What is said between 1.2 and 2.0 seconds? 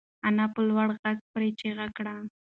پرې چیغه